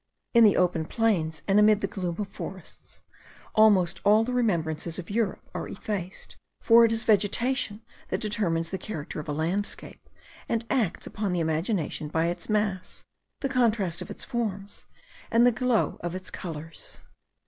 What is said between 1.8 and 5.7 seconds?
the gloom of forests, almost all the remembrances of Europe are